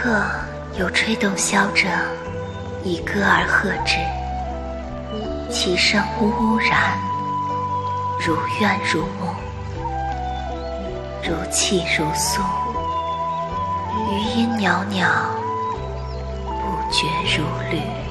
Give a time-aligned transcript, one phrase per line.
[0.00, 0.24] 客
[0.78, 1.88] 有吹动箫者，
[2.84, 3.96] 以歌而和之，
[5.50, 6.96] 其声呜呜然，
[8.24, 9.34] 如怨如慕，
[11.20, 12.40] 如泣如诉，
[14.08, 15.04] 余音袅袅，
[16.46, 18.07] 不绝如缕。